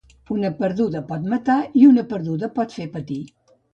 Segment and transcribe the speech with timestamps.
[0.35, 3.21] Una perduda pot matar i un perduda pot fer patir.